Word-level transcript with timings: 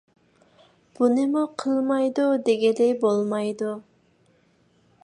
بۇنىمۇ 0.99 1.43
قىلمايدۇ 1.65 2.27
دېگىلى 2.49 2.89
بولمايدۇ. 3.05 3.79